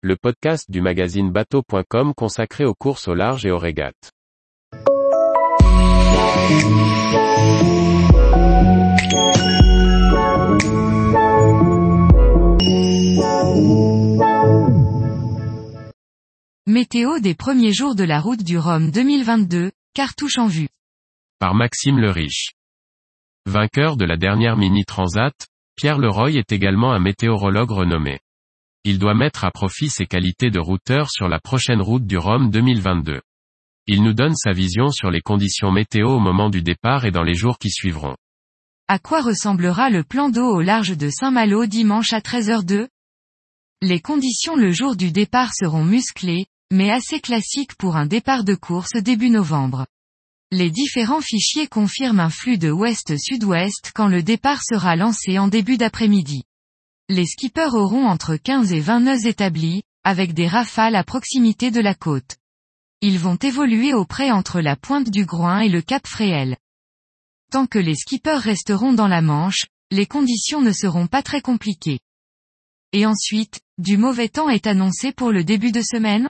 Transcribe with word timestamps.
le 0.00 0.14
podcast 0.14 0.70
du 0.70 0.80
magazine 0.80 1.32
bateau.com 1.32 2.14
consacré 2.14 2.64
aux 2.64 2.74
courses 2.74 3.08
au 3.08 3.14
large 3.14 3.44
et 3.44 3.50
aux 3.50 3.58
régates. 3.58 4.12
Météo 16.68 17.18
des 17.18 17.34
premiers 17.34 17.72
jours 17.72 17.96
de 17.96 18.04
la 18.04 18.20
route 18.20 18.44
du 18.44 18.56
Rhum 18.56 18.92
2022, 18.92 19.72
cartouche 19.94 20.38
en 20.38 20.46
vue. 20.46 20.68
Par 21.40 21.54
Maxime 21.54 21.98
le 21.98 22.12
Riche. 22.12 22.52
Vainqueur 23.46 23.96
de 23.96 24.04
la 24.04 24.16
dernière 24.16 24.56
Mini 24.56 24.84
Transat, 24.84 25.34
Pierre 25.74 25.98
Leroy 25.98 26.34
est 26.34 26.52
également 26.52 26.92
un 26.92 27.00
météorologue 27.00 27.72
renommé. 27.72 28.20
Il 28.90 28.98
doit 28.98 29.12
mettre 29.12 29.44
à 29.44 29.50
profit 29.50 29.90
ses 29.90 30.06
qualités 30.06 30.50
de 30.50 30.58
routeur 30.58 31.10
sur 31.10 31.28
la 31.28 31.38
prochaine 31.38 31.82
route 31.82 32.06
du 32.06 32.16
Rhum 32.16 32.50
2022. 32.50 33.20
Il 33.86 34.02
nous 34.02 34.14
donne 34.14 34.34
sa 34.34 34.52
vision 34.52 34.88
sur 34.88 35.10
les 35.10 35.20
conditions 35.20 35.70
météo 35.70 36.08
au 36.08 36.20
moment 36.20 36.48
du 36.48 36.62
départ 36.62 37.04
et 37.04 37.10
dans 37.10 37.22
les 37.22 37.34
jours 37.34 37.58
qui 37.58 37.68
suivront. 37.68 38.16
À 38.88 38.98
quoi 38.98 39.20
ressemblera 39.20 39.90
le 39.90 40.04
plan 40.04 40.30
d'eau 40.30 40.56
au 40.56 40.62
large 40.62 40.96
de 40.96 41.10
Saint-Malo 41.10 41.66
dimanche 41.66 42.14
à 42.14 42.20
13h02 42.20 42.88
Les 43.82 44.00
conditions 44.00 44.56
le 44.56 44.72
jour 44.72 44.96
du 44.96 45.12
départ 45.12 45.52
seront 45.52 45.84
musclées, 45.84 46.46
mais 46.72 46.90
assez 46.90 47.20
classiques 47.20 47.74
pour 47.74 47.96
un 47.96 48.06
départ 48.06 48.42
de 48.42 48.54
course 48.54 48.96
début 48.96 49.28
novembre. 49.28 49.84
Les 50.50 50.70
différents 50.70 51.20
fichiers 51.20 51.68
confirment 51.68 52.20
un 52.20 52.30
flux 52.30 52.56
de 52.56 52.70
ouest-sud-ouest 52.70 53.92
quand 53.94 54.08
le 54.08 54.22
départ 54.22 54.62
sera 54.62 54.96
lancé 54.96 55.38
en 55.38 55.48
début 55.48 55.76
d'après-midi. 55.76 56.44
Les 57.10 57.24
skippers 57.24 57.74
auront 57.74 58.06
entre 58.06 58.36
15 58.36 58.72
et 58.72 58.80
20 58.80 59.00
nœuds 59.00 59.26
établis, 59.26 59.82
avec 60.04 60.34
des 60.34 60.46
rafales 60.46 60.94
à 60.94 61.04
proximité 61.04 61.70
de 61.70 61.80
la 61.80 61.94
côte. 61.94 62.36
Ils 63.00 63.18
vont 63.18 63.36
évoluer 63.36 63.94
au 63.94 64.04
près 64.04 64.30
entre 64.30 64.60
la 64.60 64.76
pointe 64.76 65.08
du 65.08 65.24
Groin 65.24 65.60
et 65.60 65.70
le 65.70 65.80
Cap 65.80 66.06
Fréhel. 66.06 66.58
Tant 67.50 67.66
que 67.66 67.78
les 67.78 67.94
skippers 67.94 68.42
resteront 68.42 68.92
dans 68.92 69.08
la 69.08 69.22
Manche, 69.22 69.64
les 69.90 70.04
conditions 70.04 70.60
ne 70.60 70.72
seront 70.72 71.06
pas 71.06 71.22
très 71.22 71.40
compliquées. 71.40 72.00
Et 72.92 73.06
ensuite, 73.06 73.60
du 73.78 73.96
mauvais 73.96 74.28
temps 74.28 74.50
est 74.50 74.66
annoncé 74.66 75.12
pour 75.12 75.32
le 75.32 75.44
début 75.44 75.72
de 75.72 75.80
semaine? 75.80 76.28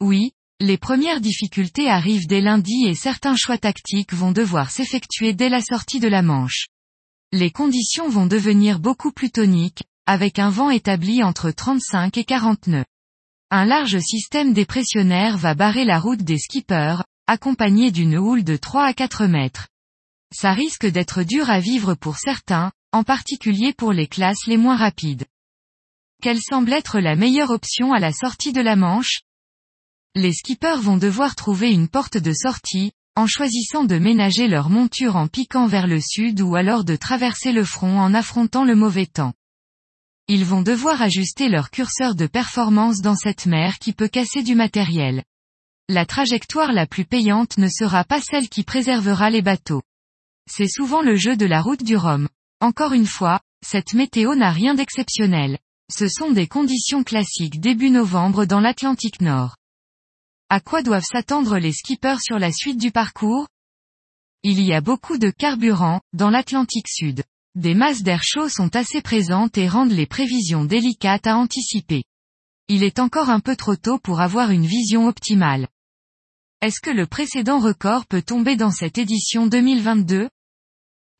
Oui, 0.00 0.32
les 0.58 0.78
premières 0.78 1.20
difficultés 1.20 1.88
arrivent 1.88 2.26
dès 2.26 2.40
lundi 2.40 2.86
et 2.86 2.94
certains 2.94 3.36
choix 3.36 3.58
tactiques 3.58 4.14
vont 4.14 4.32
devoir 4.32 4.70
s'effectuer 4.70 5.32
dès 5.32 5.48
la 5.48 5.60
sortie 5.60 6.00
de 6.00 6.08
la 6.08 6.22
Manche. 6.22 6.66
Les 7.32 7.50
conditions 7.50 8.08
vont 8.08 8.26
devenir 8.26 8.78
beaucoup 8.78 9.10
plus 9.10 9.30
toniques, 9.30 9.82
avec 10.06 10.38
un 10.38 10.50
vent 10.50 10.70
établi 10.70 11.24
entre 11.24 11.50
35 11.50 12.16
et 12.18 12.24
40 12.24 12.68
nœuds. 12.68 12.84
Un 13.50 13.64
large 13.64 13.98
système 13.98 14.52
dépressionnaire 14.52 15.36
va 15.36 15.54
barrer 15.54 15.84
la 15.84 15.98
route 15.98 16.22
des 16.22 16.38
skippers, 16.38 17.02
accompagné 17.26 17.90
d'une 17.90 18.16
houle 18.16 18.44
de 18.44 18.56
3 18.56 18.84
à 18.84 18.94
4 18.94 19.26
mètres. 19.26 19.68
Ça 20.32 20.52
risque 20.52 20.86
d'être 20.86 21.24
dur 21.24 21.50
à 21.50 21.58
vivre 21.58 21.94
pour 21.94 22.16
certains, 22.18 22.70
en 22.92 23.02
particulier 23.02 23.72
pour 23.72 23.92
les 23.92 24.06
classes 24.06 24.46
les 24.46 24.56
moins 24.56 24.76
rapides. 24.76 25.24
Quelle 26.22 26.40
semble 26.40 26.72
être 26.72 27.00
la 27.00 27.16
meilleure 27.16 27.50
option 27.50 27.92
à 27.92 27.98
la 27.98 28.12
sortie 28.12 28.52
de 28.52 28.60
la 28.60 28.76
Manche? 28.76 29.20
Les 30.14 30.32
skippers 30.32 30.80
vont 30.80 30.96
devoir 30.96 31.34
trouver 31.34 31.72
une 31.72 31.88
porte 31.88 32.16
de 32.16 32.32
sortie, 32.32 32.92
en 33.16 33.26
choisissant 33.26 33.84
de 33.84 33.98
ménager 33.98 34.46
leur 34.46 34.68
monture 34.68 35.16
en 35.16 35.26
piquant 35.26 35.66
vers 35.66 35.86
le 35.86 36.00
sud 36.00 36.42
ou 36.42 36.54
alors 36.54 36.84
de 36.84 36.96
traverser 36.96 37.50
le 37.50 37.64
front 37.64 37.98
en 37.98 38.12
affrontant 38.12 38.64
le 38.64 38.76
mauvais 38.76 39.06
temps. 39.06 39.32
Ils 40.28 40.44
vont 40.44 40.60
devoir 40.60 41.00
ajuster 41.00 41.48
leur 41.48 41.70
curseur 41.70 42.14
de 42.14 42.26
performance 42.26 43.00
dans 43.00 43.16
cette 43.16 43.46
mer 43.46 43.78
qui 43.78 43.92
peut 43.92 44.08
casser 44.08 44.42
du 44.42 44.54
matériel. 44.54 45.24
La 45.88 46.04
trajectoire 46.04 46.72
la 46.72 46.86
plus 46.86 47.04
payante 47.04 47.58
ne 47.58 47.68
sera 47.68 48.04
pas 48.04 48.20
celle 48.20 48.48
qui 48.48 48.64
préservera 48.64 49.30
les 49.30 49.42
bateaux. 49.42 49.82
C'est 50.50 50.68
souvent 50.68 51.00
le 51.00 51.16
jeu 51.16 51.36
de 51.36 51.46
la 51.46 51.62
route 51.62 51.82
du 51.82 51.96
Rhum. 51.96 52.28
Encore 52.60 52.92
une 52.92 53.06
fois, 53.06 53.40
cette 53.64 53.94
météo 53.94 54.34
n'a 54.34 54.50
rien 54.50 54.74
d'exceptionnel. 54.74 55.58
Ce 55.92 56.08
sont 56.08 56.32
des 56.32 56.48
conditions 56.48 57.04
classiques 57.04 57.60
début 57.60 57.90
novembre 57.90 58.44
dans 58.44 58.60
l'Atlantique 58.60 59.20
Nord. 59.20 59.56
À 60.48 60.60
quoi 60.60 60.82
doivent 60.82 61.02
s'attendre 61.02 61.58
les 61.58 61.72
skippers 61.72 62.20
sur 62.20 62.38
la 62.38 62.52
suite 62.52 62.78
du 62.78 62.92
parcours? 62.92 63.48
Il 64.44 64.62
y 64.62 64.72
a 64.74 64.80
beaucoup 64.80 65.18
de 65.18 65.30
carburant, 65.30 66.00
dans 66.12 66.30
l'Atlantique 66.30 66.88
Sud. 66.88 67.24
Des 67.56 67.74
masses 67.74 68.04
d'air 68.04 68.22
chaud 68.22 68.48
sont 68.48 68.76
assez 68.76 69.02
présentes 69.02 69.58
et 69.58 69.66
rendent 69.66 69.90
les 69.90 70.06
prévisions 70.06 70.64
délicates 70.64 71.26
à 71.26 71.36
anticiper. 71.36 72.04
Il 72.68 72.84
est 72.84 73.00
encore 73.00 73.28
un 73.28 73.40
peu 73.40 73.56
trop 73.56 73.74
tôt 73.74 73.98
pour 73.98 74.20
avoir 74.20 74.52
une 74.52 74.66
vision 74.66 75.08
optimale. 75.08 75.66
Est-ce 76.60 76.80
que 76.80 76.90
le 76.90 77.06
précédent 77.06 77.58
record 77.58 78.06
peut 78.06 78.22
tomber 78.22 78.54
dans 78.54 78.70
cette 78.70 78.98
édition 78.98 79.48
2022 79.48 80.28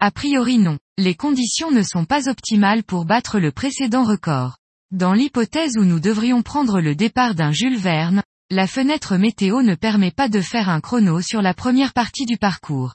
A 0.00 0.10
priori 0.10 0.58
non. 0.58 0.78
Les 0.98 1.14
conditions 1.14 1.70
ne 1.70 1.82
sont 1.82 2.04
pas 2.04 2.28
optimales 2.28 2.84
pour 2.84 3.06
battre 3.06 3.38
le 3.38 3.52
précédent 3.52 4.04
record. 4.04 4.58
Dans 4.90 5.14
l'hypothèse 5.14 5.78
où 5.78 5.84
nous 5.84 5.98
devrions 5.98 6.42
prendre 6.42 6.78
le 6.80 6.94
départ 6.94 7.34
d'un 7.34 7.52
Jules 7.52 7.78
Verne, 7.78 8.22
la 8.50 8.66
fenêtre 8.66 9.16
météo 9.16 9.62
ne 9.62 9.74
permet 9.74 10.10
pas 10.10 10.28
de 10.28 10.40
faire 10.40 10.68
un 10.68 10.80
chrono 10.80 11.20
sur 11.22 11.40
la 11.40 11.54
première 11.54 11.94
partie 11.94 12.26
du 12.26 12.36
parcours. 12.36 12.94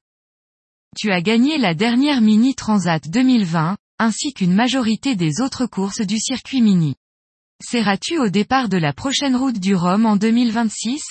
Tu 0.96 1.12
as 1.12 1.22
gagné 1.22 1.58
la 1.58 1.74
dernière 1.74 2.22
Mini 2.22 2.54
Transat 2.54 3.10
2020, 3.10 3.76
ainsi 3.98 4.34
qu'une 4.34 4.54
majorité 4.54 5.16
des 5.16 5.42
autres 5.42 5.66
courses 5.66 6.02
du 6.02 6.20
circuit 6.20 6.62
Mini. 6.62 6.96
Seras-tu 7.64 8.20
au 8.20 8.30
départ 8.30 8.70
de 8.70 8.78
la 8.78 8.94
prochaine 8.94 9.36
route 9.36 9.60
du 9.60 9.76
Rhum 9.76 10.06
en 10.06 10.18
2026 10.18 11.02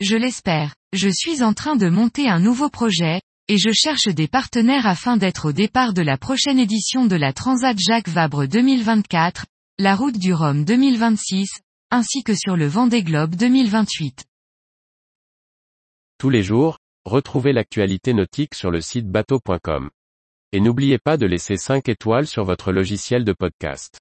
Je 0.00 0.16
l'espère. 0.16 0.74
Je 0.92 1.08
suis 1.08 1.42
en 1.42 1.52
train 1.52 1.76
de 1.76 1.88
monter 1.88 2.28
un 2.28 2.40
nouveau 2.40 2.70
projet, 2.70 3.20
et 3.48 3.58
je 3.58 3.70
cherche 3.72 4.08
des 4.08 4.28
partenaires 4.28 4.86
afin 4.86 5.16
d'être 5.16 5.48
au 5.48 5.52
départ 5.52 5.92
de 5.92 6.02
la 6.02 6.16
prochaine 6.16 6.58
édition 6.58 7.06
de 7.06 7.16
la 7.16 7.32
Transat 7.32 7.76
Jacques 7.78 8.08
Vabre 8.08 8.46
2024, 8.46 9.46
la 9.78 9.96
route 9.96 10.16
du 10.16 10.32
Rhum 10.32 10.64
2026, 10.64 11.48
ainsi 11.92 12.24
que 12.24 12.34
sur 12.34 12.56
le 12.56 12.66
Vendée 12.66 13.02
Globe 13.02 13.34
2028. 13.34 14.24
Tous 16.16 16.30
les 16.30 16.42
jours, 16.42 16.78
retrouvez 17.04 17.52
l'actualité 17.52 18.14
nautique 18.14 18.54
sur 18.54 18.70
le 18.70 18.80
site 18.80 19.10
bateau.com. 19.10 19.90
Et 20.52 20.60
n'oubliez 20.60 20.96
pas 20.98 21.18
de 21.18 21.26
laisser 21.26 21.58
5 21.58 21.90
étoiles 21.90 22.26
sur 22.26 22.44
votre 22.44 22.72
logiciel 22.72 23.24
de 23.24 23.34
podcast. 23.34 24.00